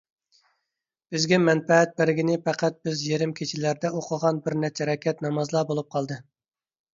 بىزگە 1.15 1.37
مەنپەئەت 1.43 1.93
بەرگىنى 2.01 2.37
پەقەت 2.47 2.79
بىز 2.89 3.03
يېرىم 3.09 3.35
كېچىلەردە 3.41 3.93
ئوقۇغان 4.01 4.41
بىر 4.49 4.57
نەچچە 4.65 4.89
رەكەت 4.93 5.23
نامازلا 5.27 5.63
بولۇپ 5.73 5.93
قالدى. 5.99 6.19